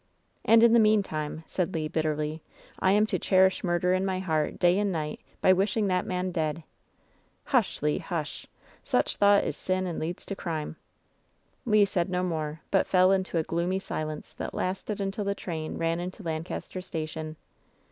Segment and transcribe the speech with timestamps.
[0.43, 2.41] "And in the meantime," said Le, bitterly,
[2.79, 6.31] "I am to cherish murder in my heart day and night by wishing that man
[6.31, 6.63] dead!"
[7.43, 8.47] "Hush, Le, hush!
[8.83, 10.73] Such thought is sin and leads to crima"
[11.65, 15.77] Le said no more, but fell into a gloomy silence that lasted until the train
[15.77, 17.35] ran into Lancaster station.